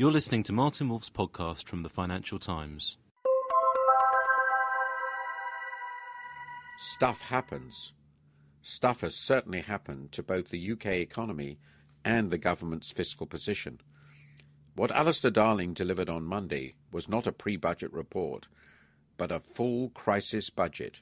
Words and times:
You're 0.00 0.12
listening 0.12 0.44
to 0.44 0.52
Martin 0.52 0.88
Wolf's 0.88 1.10
podcast 1.10 1.66
from 1.66 1.82
the 1.82 1.88
Financial 1.88 2.38
Times. 2.38 2.98
Stuff 6.78 7.22
happens. 7.22 7.94
Stuff 8.62 9.00
has 9.00 9.16
certainly 9.16 9.60
happened 9.60 10.12
to 10.12 10.22
both 10.22 10.50
the 10.50 10.70
UK 10.70 10.86
economy 10.86 11.58
and 12.04 12.30
the 12.30 12.38
government's 12.38 12.92
fiscal 12.92 13.26
position. 13.26 13.80
What 14.76 14.92
Alistair 14.92 15.32
Darling 15.32 15.74
delivered 15.74 16.08
on 16.08 16.22
Monday 16.22 16.76
was 16.92 17.08
not 17.08 17.26
a 17.26 17.32
pre 17.32 17.56
budget 17.56 17.92
report, 17.92 18.46
but 19.16 19.32
a 19.32 19.40
full 19.40 19.88
crisis 19.88 20.48
budget. 20.48 21.00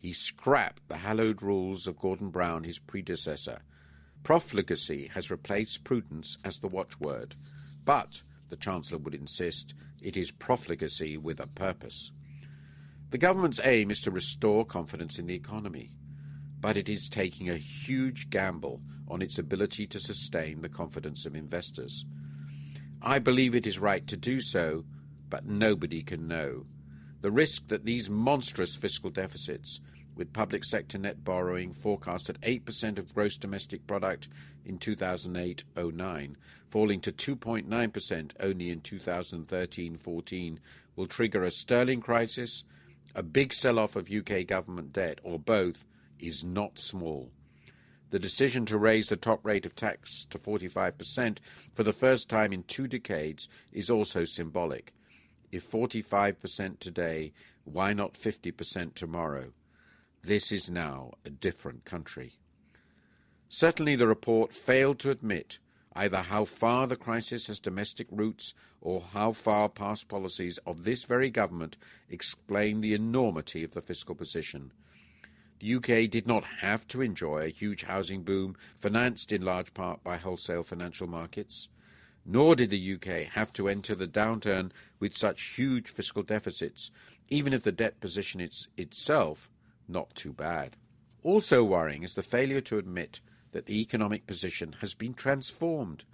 He 0.00 0.12
scrapped 0.12 0.88
the 0.88 0.96
hallowed 0.96 1.42
rules 1.42 1.86
of 1.86 2.00
Gordon 2.00 2.30
Brown, 2.30 2.64
his 2.64 2.80
predecessor. 2.80 3.60
Profligacy 4.24 5.12
has 5.14 5.30
replaced 5.30 5.84
prudence 5.84 6.38
as 6.44 6.58
the 6.58 6.66
watchword, 6.66 7.36
but, 7.84 8.24
the 8.52 8.56
Chancellor 8.58 8.98
would 8.98 9.14
insist, 9.14 9.72
it 10.02 10.14
is 10.14 10.30
profligacy 10.30 11.16
with 11.16 11.40
a 11.40 11.46
purpose. 11.46 12.12
The 13.08 13.16
government's 13.16 13.62
aim 13.64 13.90
is 13.90 14.02
to 14.02 14.10
restore 14.10 14.66
confidence 14.66 15.18
in 15.18 15.24
the 15.24 15.34
economy, 15.34 15.96
but 16.60 16.76
it 16.76 16.86
is 16.86 17.08
taking 17.08 17.48
a 17.48 17.56
huge 17.56 18.28
gamble 18.28 18.82
on 19.08 19.22
its 19.22 19.38
ability 19.38 19.86
to 19.86 19.98
sustain 19.98 20.60
the 20.60 20.68
confidence 20.68 21.24
of 21.24 21.34
investors. 21.34 22.04
I 23.00 23.20
believe 23.20 23.54
it 23.54 23.66
is 23.66 23.78
right 23.78 24.06
to 24.06 24.18
do 24.18 24.38
so, 24.38 24.84
but 25.30 25.46
nobody 25.46 26.02
can 26.02 26.28
know. 26.28 26.66
The 27.22 27.30
risk 27.30 27.68
that 27.68 27.86
these 27.86 28.10
monstrous 28.10 28.76
fiscal 28.76 29.08
deficits, 29.08 29.80
with 30.14 30.32
public 30.32 30.64
sector 30.64 30.98
net 30.98 31.24
borrowing 31.24 31.72
forecast 31.72 32.28
at 32.28 32.40
8% 32.40 32.98
of 32.98 33.14
gross 33.14 33.36
domestic 33.36 33.86
product 33.86 34.28
in 34.64 34.78
2008 34.78 35.64
09, 35.76 36.36
falling 36.68 37.00
to 37.00 37.12
2.9% 37.12 38.30
only 38.40 38.70
in 38.70 38.80
2013 38.80 39.96
14, 39.96 40.60
will 40.96 41.06
trigger 41.06 41.44
a 41.44 41.50
sterling 41.50 42.00
crisis, 42.00 42.64
a 43.14 43.22
big 43.22 43.52
sell 43.52 43.78
off 43.78 43.96
of 43.96 44.10
UK 44.10 44.46
government 44.46 44.92
debt, 44.92 45.18
or 45.22 45.38
both, 45.38 45.86
is 46.18 46.44
not 46.44 46.78
small. 46.78 47.30
The 48.10 48.18
decision 48.18 48.66
to 48.66 48.76
raise 48.76 49.08
the 49.08 49.16
top 49.16 49.44
rate 49.44 49.64
of 49.64 49.74
tax 49.74 50.26
to 50.26 50.38
45% 50.38 51.38
for 51.72 51.82
the 51.82 51.94
first 51.94 52.28
time 52.28 52.52
in 52.52 52.62
two 52.64 52.86
decades 52.86 53.48
is 53.72 53.90
also 53.90 54.24
symbolic. 54.24 54.92
If 55.50 55.70
45% 55.70 56.78
today, 56.78 57.32
why 57.64 57.94
not 57.94 58.14
50% 58.14 58.94
tomorrow? 58.94 59.52
This 60.24 60.52
is 60.52 60.70
now 60.70 61.14
a 61.24 61.30
different 61.30 61.84
country. 61.84 62.34
Certainly, 63.48 63.96
the 63.96 64.06
report 64.06 64.52
failed 64.52 65.00
to 65.00 65.10
admit 65.10 65.58
either 65.96 66.18
how 66.18 66.44
far 66.44 66.86
the 66.86 66.94
crisis 66.94 67.48
has 67.48 67.58
domestic 67.58 68.06
roots 68.08 68.54
or 68.80 69.00
how 69.00 69.32
far 69.32 69.68
past 69.68 70.06
policies 70.06 70.58
of 70.64 70.84
this 70.84 71.02
very 71.02 71.28
government 71.28 71.76
explain 72.08 72.80
the 72.80 72.94
enormity 72.94 73.64
of 73.64 73.72
the 73.72 73.82
fiscal 73.82 74.14
position. 74.14 74.70
The 75.58 75.74
UK 75.74 76.08
did 76.08 76.28
not 76.28 76.44
have 76.60 76.86
to 76.88 77.02
enjoy 77.02 77.38
a 77.38 77.48
huge 77.48 77.82
housing 77.82 78.22
boom 78.22 78.54
financed 78.78 79.32
in 79.32 79.42
large 79.42 79.74
part 79.74 80.04
by 80.04 80.18
wholesale 80.18 80.62
financial 80.62 81.08
markets, 81.08 81.68
nor 82.24 82.54
did 82.54 82.70
the 82.70 82.94
UK 82.94 83.32
have 83.32 83.52
to 83.54 83.68
enter 83.68 83.96
the 83.96 84.06
downturn 84.06 84.70
with 85.00 85.16
such 85.16 85.56
huge 85.56 85.88
fiscal 85.88 86.22
deficits, 86.22 86.92
even 87.28 87.52
if 87.52 87.64
the 87.64 87.72
debt 87.72 87.98
position 87.98 88.40
is 88.40 88.68
itself 88.76 89.50
not 89.92 90.14
too 90.14 90.32
bad. 90.32 90.76
Also 91.22 91.62
worrying 91.62 92.02
is 92.02 92.14
the 92.14 92.22
failure 92.22 92.60
to 92.62 92.78
admit 92.78 93.20
that 93.52 93.66
the 93.66 93.80
economic 93.80 94.26
position 94.26 94.76
has 94.80 94.94
been 94.94 95.14
transformed. 95.14 96.04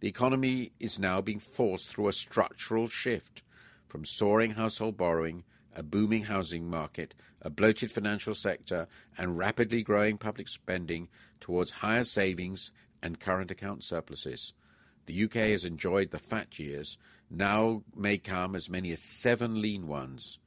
The 0.00 0.08
economy 0.08 0.72
is 0.78 0.98
now 0.98 1.20
being 1.20 1.40
forced 1.40 1.90
through 1.90 2.08
a 2.08 2.12
structural 2.12 2.88
shift 2.88 3.42
from 3.88 4.04
soaring 4.04 4.52
household 4.52 4.96
borrowing 4.96 5.44
a 5.78 5.82
booming 5.82 6.24
housing 6.24 6.68
market, 6.68 7.14
a 7.40 7.48
bloated 7.48 7.90
financial 7.90 8.34
sector, 8.34 8.88
and 9.16 9.38
rapidly 9.38 9.82
growing 9.82 10.18
public 10.18 10.48
spending 10.48 11.08
towards 11.40 11.70
higher 11.70 12.02
savings 12.02 12.72
and 13.00 13.20
current 13.20 13.50
account 13.50 13.84
surpluses. 13.84 14.52
The 15.06 15.24
UK 15.24 15.34
has 15.52 15.64
enjoyed 15.64 16.10
the 16.10 16.18
fat 16.18 16.58
years, 16.58 16.98
now 17.30 17.82
may 17.94 18.18
come 18.18 18.56
as 18.56 18.68
many 18.68 18.90
as 18.90 19.02
seven 19.02 19.62
lean 19.62 19.86
ones. 19.86 20.38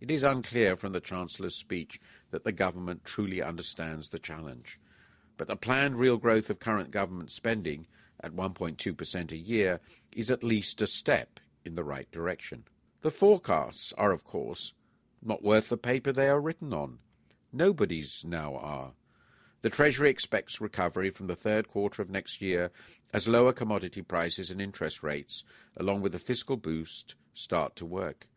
It 0.00 0.10
is 0.10 0.24
unclear 0.24 0.76
from 0.76 0.92
the 0.92 1.00
Chancellor's 1.00 1.56
speech 1.56 2.00
that 2.30 2.44
the 2.44 2.52
government 2.52 3.04
truly 3.04 3.42
understands 3.42 4.08
the 4.08 4.18
challenge. 4.18 4.80
But 5.36 5.48
the 5.48 5.56
planned 5.56 5.98
real 5.98 6.16
growth 6.16 6.48
of 6.48 6.58
current 6.58 6.90
government 6.90 7.30
spending 7.30 7.86
at 8.22 8.32
1.2% 8.32 9.32
a 9.32 9.36
year 9.36 9.80
is 10.16 10.30
at 10.30 10.42
least 10.42 10.80
a 10.80 10.86
step 10.86 11.38
in 11.64 11.74
the 11.74 11.84
right 11.84 12.10
direction. 12.10 12.64
The 13.02 13.10
forecasts 13.10 13.92
are, 13.98 14.12
of 14.12 14.24
course, 14.24 14.72
not 15.22 15.42
worth 15.42 15.68
the 15.68 15.76
paper 15.76 16.12
they 16.12 16.28
are 16.28 16.40
written 16.40 16.72
on. 16.72 16.98
Nobody's 17.52 18.24
now 18.24 18.56
are. 18.56 18.94
The 19.60 19.68
Treasury 19.68 20.08
expects 20.08 20.62
recovery 20.62 21.10
from 21.10 21.26
the 21.26 21.36
third 21.36 21.68
quarter 21.68 22.00
of 22.00 22.08
next 22.08 22.40
year 22.40 22.70
as 23.12 23.28
lower 23.28 23.52
commodity 23.52 24.00
prices 24.00 24.50
and 24.50 24.62
interest 24.62 25.02
rates, 25.02 25.44
along 25.76 26.00
with 26.00 26.12
the 26.12 26.18
fiscal 26.18 26.56
boost, 26.56 27.16
start 27.34 27.76
to 27.76 27.84
work. 27.84 28.29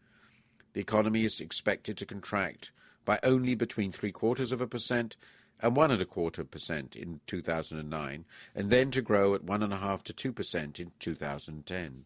The 0.74 0.82
economy 0.82 1.24
is 1.24 1.40
expected 1.40 1.98
to 1.98 2.06
contract 2.06 2.72
by 3.06 3.20
only 3.22 3.54
between 3.54 3.92
three 3.92 4.12
quarters 4.12 4.52
of 4.52 4.60
a 4.60 4.68
percent 4.68 5.18
and 5.60 5.76
one 5.76 5.92
and 5.92 6.02
a 6.02 6.06
quarter 6.06 6.44
percent 6.44 6.96
in 6.96 7.22
2009, 7.28 8.26
and 8.56 8.70
then 8.70 8.92
to 8.92 9.02
grow 9.02 9.36
at 9.36 9.44
one 9.44 9.64
and 9.64 9.72
a 9.72 9.78
half 9.78 10.04
to 10.04 10.14
two 10.14 10.34
percent 10.34 10.80
in 10.80 10.92
2010. 11.00 12.06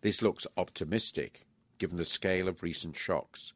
This 0.00 0.22
looks 0.22 0.46
optimistic, 0.56 1.46
given 1.78 1.98
the 1.98 2.04
scale 2.04 2.48
of 2.48 2.62
recent 2.62 2.96
shocks. 2.96 3.52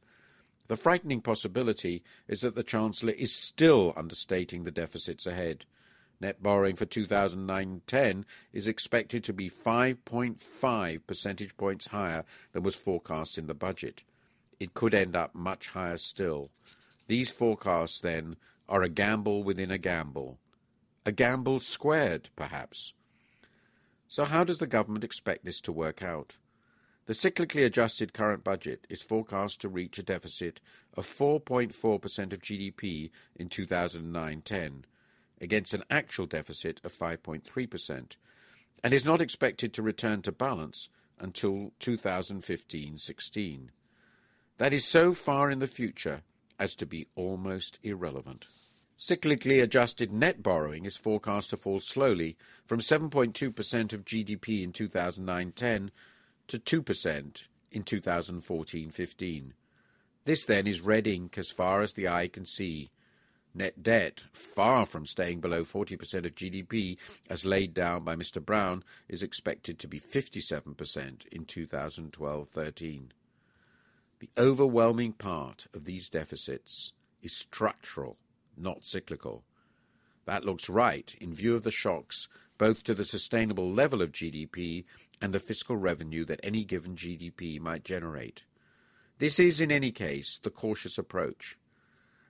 The 0.69 0.77
frightening 0.77 1.21
possibility 1.21 2.05
is 2.29 2.43
that 2.43 2.55
the 2.55 2.63
Chancellor 2.63 3.13
is 3.13 3.35
still 3.35 3.93
understating 3.97 4.63
the 4.63 4.71
deficits 4.71 5.27
ahead. 5.27 5.65
Net 6.21 6.43
borrowing 6.43 6.77
for 6.77 6.87
2009 6.87 7.83
10 7.87 8.27
is 8.53 8.69
expected 8.69 9.25
to 9.25 9.33
be 9.33 9.51
5.5 9.51 11.07
percentage 11.07 11.57
points 11.57 11.89
higher 11.89 12.25
than 12.53 12.63
was 12.63 12.75
forecast 12.75 13.37
in 13.37 13.47
the 13.47 13.55
budget. 13.55 14.05
It 14.65 14.73
could 14.73 14.95
end 14.95 15.15
up 15.15 15.35
much 15.35 15.69
higher 15.69 15.99
still. 15.99 16.51
These 17.07 17.31
forecasts, 17.31 18.01
then, 18.01 18.37
are 18.67 18.83
a 18.83 18.89
gamble 18.89 19.43
within 19.45 19.71
a 19.71 19.77
gamble. 19.77 20.39
A 21.05 21.13
gamble 21.13 21.61
squared, 21.61 22.31
perhaps. 22.35 22.95
So, 24.09 24.25
how 24.25 24.43
does 24.43 24.61
the 24.61 24.67
government 24.67 25.05
expect 25.05 25.45
this 25.45 25.61
to 25.61 25.71
work 25.71 26.03
out? 26.03 26.39
The 27.05 27.13
cyclically 27.13 27.67
adjusted 27.67 28.15
current 28.15 28.43
budget 28.43 28.87
is 28.89 29.03
forecast 29.03 29.61
to 29.61 29.69
reach 29.69 29.99
a 29.99 30.03
deficit 30.03 30.63
of 30.95 31.07
4.4% 31.07 32.33
of 32.33 32.41
GDP 32.41 33.11
in 33.37 33.51
2009 33.51 34.41
10, 34.41 34.87
against 35.43 35.75
an 35.75 35.85
actual 35.91 36.25
deficit 36.25 36.81
of 36.83 36.91
5.3%, 36.91 38.17
and 38.83 38.95
is 38.95 39.05
not 39.05 39.21
expected 39.21 39.75
to 39.75 39.83
return 39.83 40.23
to 40.23 40.33
balance 40.33 40.89
until 41.19 41.75
2015 41.81 42.97
16. 42.97 43.71
That 44.59 44.73
is 44.73 44.85
so 44.85 45.13
far 45.13 45.51
in 45.51 45.59
the 45.59 45.67
future 45.67 46.23
as 46.61 46.77
to 46.77 46.87
be 46.87 47.09
almost 47.17 47.81
irrelevant. 47.83 48.47
Cyclically 48.97 49.61
adjusted 49.61 50.13
net 50.13 50.43
borrowing 50.43 50.85
is 50.85 50.97
forecast 50.97 51.51
to 51.51 51.57
fall 51.57 51.81
slowly 51.81 52.37
from 52.65 52.79
7.2% 52.79 53.93
of 53.93 54.05
GDP 54.05 54.63
in 54.63 54.73
2009 54.73 55.53
10 55.53 55.91
to 56.47 56.59
2% 56.59 57.43
in 57.73 57.83
2014 57.83 58.91
15. 58.91 59.55
This 60.25 60.47
then 60.47 60.67
is 60.69 60.81
red 60.81 61.09
ink 61.09 61.37
as 61.37 61.51
far 61.51 61.83
as 61.83 61.93
the 61.95 62.07
eye 62.07 62.29
can 62.29 62.47
see. 62.47 62.91
Net 63.53 63.83
debt, 63.83 64.23
far 64.33 64.87
from 64.87 65.05
staying 65.07 65.41
below 65.41 65.65
40% 65.65 66.25
of 66.25 66.35
GDP 66.35 66.97
as 67.29 67.45
laid 67.45 67.75
down 67.75 68.05
by 68.05 68.15
Mr. 68.15 68.45
Brown, 68.45 68.85
is 69.09 69.23
expected 69.23 69.81
to 69.81 69.89
be 69.89 69.99
57% 69.99 71.27
in 71.27 71.45
2012 71.45 72.49
13. 72.49 73.13
The 74.25 74.43
overwhelming 74.43 75.13
part 75.13 75.67
of 75.75 75.85
these 75.85 76.09
deficits 76.09 76.95
is 77.21 77.37
structural, 77.37 78.17
not 78.57 78.87
cyclical. 78.87 79.45
That 80.25 80.47
looks 80.47 80.71
right 80.71 81.15
in 81.21 81.35
view 81.35 81.55
of 81.55 81.63
the 81.63 81.71
shocks 81.71 82.27
both 82.57 82.85
to 82.85 82.95
the 82.95 83.05
sustainable 83.05 83.71
level 83.71 84.01
of 84.01 84.13
GDP 84.13 84.87
and 85.21 85.35
the 85.35 85.41
fiscal 85.41 85.77
revenue 85.77 86.25
that 86.25 86.41
any 86.43 86.65
given 86.65 86.97
GDP 86.97 87.61
might 87.61 87.85
generate. 87.85 88.45
This 89.19 89.39
is, 89.39 89.61
in 89.61 89.71
any 89.71 89.93
case, 89.93 90.39
the 90.39 90.49
cautious 90.49 90.97
approach. 90.97 91.59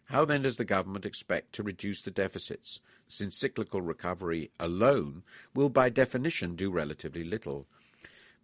How 0.07 0.25
then 0.25 0.43
does 0.43 0.57
the 0.57 0.65
government 0.65 1.07
expect 1.07 1.53
to 1.53 1.63
reduce 1.63 2.03
the 2.03 2.11
deficits, 2.11 2.81
since 3.07 3.39
cyclical 3.39 3.83
recovery 3.83 4.51
alone 4.59 5.23
will 5.55 5.69
by 5.69 5.91
definition 5.91 6.57
do 6.57 6.73
relatively 6.73 7.23
little? 7.23 7.69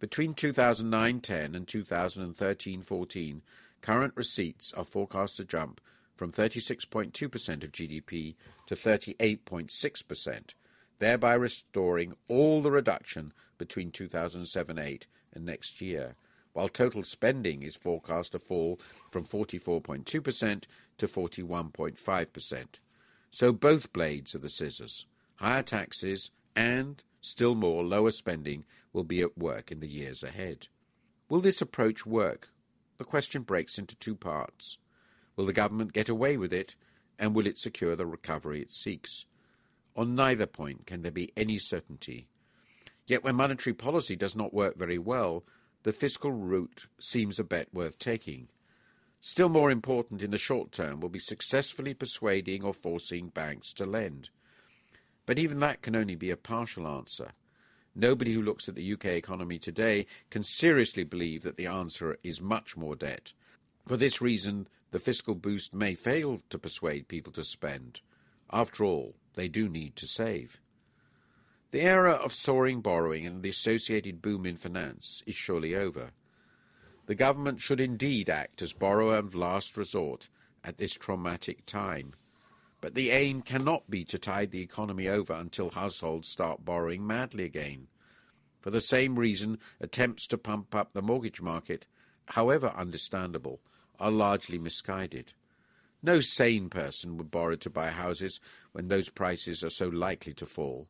Between 0.01 0.33
2009 0.33 1.19
10 1.19 1.53
and 1.53 1.67
2013 1.67 2.81
14, 2.81 3.41
current 3.81 4.13
receipts 4.15 4.73
are 4.73 4.83
forecast 4.83 5.37
to 5.37 5.45
jump 5.45 5.79
from 6.17 6.31
36.2% 6.31 7.63
of 7.63 7.71
GDP 7.71 8.33
to 8.65 8.73
38.6%. 8.73 10.55
thereby 10.97 11.35
restoring 11.35 12.15
all 12.27 12.63
the 12.63 12.71
reduction 12.71 13.31
between 13.59 13.91
2007 13.91 14.79
8 14.79 15.05
and 15.33 15.45
next 15.45 15.79
year, 15.81 16.15
while 16.53 16.67
total 16.67 17.03
spending 17.03 17.61
is 17.61 17.75
forecast 17.75 18.31
to 18.31 18.39
fall 18.39 18.79
from 19.11 19.23
44.2% 19.23 20.63
to 20.97 21.05
41.5%. 21.05 22.65
So 23.29 23.53
both 23.53 23.93
blades 23.93 24.33
of 24.33 24.41
the 24.41 24.49
scissors, 24.49 25.05
higher 25.35 25.61
taxes 25.61 26.31
and, 26.55 27.03
still 27.21 27.55
more, 27.55 27.83
lower 27.83 28.11
spending, 28.11 28.65
will 28.91 29.03
be 29.03 29.21
at 29.21 29.37
work 29.37 29.71
in 29.71 29.79
the 29.79 29.87
years 29.87 30.23
ahead. 30.23 30.67
Will 31.29 31.39
this 31.39 31.61
approach 31.61 32.05
work? 32.05 32.49
The 32.97 33.05
question 33.05 33.43
breaks 33.43 33.77
into 33.77 33.95
two 33.95 34.15
parts. 34.15 34.77
Will 35.35 35.45
the 35.45 35.53
government 35.53 35.93
get 35.93 36.09
away 36.09 36.35
with 36.35 36.51
it, 36.51 36.75
and 37.17 37.33
will 37.33 37.47
it 37.47 37.57
secure 37.57 37.95
the 37.95 38.05
recovery 38.05 38.61
it 38.61 38.71
seeks? 38.71 39.25
On 39.95 40.15
neither 40.15 40.45
point 40.45 40.85
can 40.85 41.01
there 41.01 41.11
be 41.11 41.31
any 41.37 41.57
certainty. 41.57 42.27
Yet 43.05 43.23
when 43.23 43.35
monetary 43.35 43.73
policy 43.73 44.15
does 44.15 44.35
not 44.35 44.53
work 44.53 44.77
very 44.77 44.97
well, 44.97 45.43
the 45.83 45.93
fiscal 45.93 46.31
route 46.31 46.87
seems 46.99 47.39
a 47.39 47.43
bet 47.43 47.73
worth 47.73 47.97
taking. 47.97 48.49
Still 49.19 49.49
more 49.49 49.69
important 49.69 50.23
in 50.23 50.31
the 50.31 50.37
short 50.37 50.71
term 50.71 50.99
will 50.99 51.09
be 51.09 51.19
successfully 51.19 51.93
persuading 51.93 52.63
or 52.63 52.73
forcing 52.73 53.29
banks 53.29 53.73
to 53.73 53.85
lend. 53.85 54.29
But 55.31 55.39
even 55.39 55.61
that 55.61 55.81
can 55.81 55.95
only 55.95 56.15
be 56.15 56.29
a 56.29 56.35
partial 56.35 56.85
answer. 56.85 57.31
Nobody 57.95 58.33
who 58.33 58.41
looks 58.41 58.67
at 58.67 58.75
the 58.75 58.91
UK 58.91 59.05
economy 59.05 59.59
today 59.59 60.05
can 60.29 60.43
seriously 60.43 61.05
believe 61.05 61.43
that 61.43 61.55
the 61.55 61.67
answer 61.67 62.17
is 62.21 62.41
much 62.41 62.75
more 62.75 62.97
debt. 62.97 63.31
For 63.85 63.95
this 63.95 64.21
reason, 64.21 64.67
the 64.91 64.99
fiscal 64.99 65.33
boost 65.33 65.73
may 65.73 65.95
fail 65.95 66.41
to 66.49 66.59
persuade 66.59 67.07
people 67.07 67.31
to 67.31 67.45
spend. 67.45 68.01
After 68.51 68.83
all, 68.83 69.15
they 69.35 69.47
do 69.47 69.69
need 69.69 69.95
to 69.95 70.05
save. 70.05 70.59
The 71.71 71.79
era 71.79 72.11
of 72.11 72.33
soaring 72.33 72.81
borrowing 72.81 73.25
and 73.25 73.41
the 73.41 73.51
associated 73.51 74.21
boom 74.21 74.45
in 74.45 74.57
finance 74.57 75.23
is 75.25 75.35
surely 75.35 75.77
over. 75.77 76.11
The 77.05 77.15
government 77.15 77.61
should 77.61 77.79
indeed 77.79 78.29
act 78.29 78.61
as 78.61 78.73
borrower 78.73 79.15
of 79.15 79.33
last 79.33 79.77
resort 79.77 80.27
at 80.61 80.75
this 80.75 80.91
traumatic 80.91 81.65
time. 81.65 82.15
But 82.81 82.95
the 82.95 83.11
aim 83.11 83.43
cannot 83.43 83.89
be 83.89 84.03
to 84.05 84.17
tide 84.17 84.49
the 84.49 84.61
economy 84.61 85.07
over 85.07 85.33
until 85.33 85.69
households 85.69 86.27
start 86.27 86.65
borrowing 86.65 87.05
madly 87.05 87.43
again. 87.43 87.87
For 88.59 88.71
the 88.71 88.81
same 88.81 89.17
reason, 89.17 89.59
attempts 89.79 90.25
to 90.27 90.37
pump 90.37 90.73
up 90.73 90.93
the 90.93 91.01
mortgage 91.03 91.41
market, 91.41 91.85
however 92.25 92.73
understandable, 92.75 93.61
are 93.99 94.11
largely 94.11 94.57
misguided. 94.57 95.33
No 96.01 96.19
sane 96.19 96.69
person 96.69 97.17
would 97.17 97.29
borrow 97.29 97.55
to 97.57 97.69
buy 97.69 97.91
houses 97.91 98.39
when 98.71 98.87
those 98.87 99.09
prices 99.09 99.63
are 99.63 99.69
so 99.69 99.87
likely 99.87 100.33
to 100.33 100.45
fall. 100.47 100.87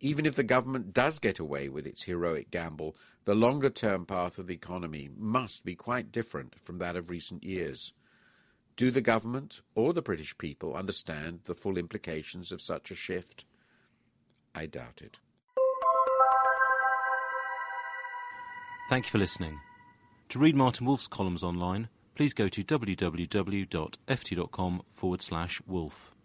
Even 0.00 0.26
if 0.26 0.36
the 0.36 0.44
government 0.44 0.92
does 0.92 1.18
get 1.18 1.40
away 1.40 1.68
with 1.68 1.86
its 1.86 2.04
heroic 2.04 2.50
gamble, 2.50 2.94
the 3.24 3.34
longer 3.34 3.70
term 3.70 4.06
path 4.06 4.38
of 4.38 4.46
the 4.46 4.54
economy 4.54 5.08
must 5.16 5.64
be 5.64 5.74
quite 5.74 6.12
different 6.12 6.54
from 6.60 6.78
that 6.78 6.94
of 6.94 7.10
recent 7.10 7.42
years. 7.42 7.92
Do 8.76 8.90
the 8.90 9.00
government 9.00 9.62
or 9.74 9.94
the 9.94 10.02
British 10.02 10.36
people 10.36 10.74
understand 10.74 11.40
the 11.46 11.54
full 11.54 11.78
implications 11.78 12.52
of 12.52 12.60
such 12.60 12.90
a 12.90 12.94
shift? 12.94 13.46
I 14.54 14.66
doubt 14.66 15.00
it. 15.02 15.18
Thank 18.90 19.06
you 19.06 19.10
for 19.10 19.18
listening. 19.18 19.58
To 20.28 20.38
read 20.38 20.54
Martin 20.54 20.86
Wolf's 20.86 21.08
columns 21.08 21.42
online, 21.42 21.88
please 22.14 22.34
go 22.34 22.48
to 22.48 22.62
www.ft.com 22.62 23.22
forward 24.90 25.22
slash 25.22 25.62
wolf. 25.66 26.15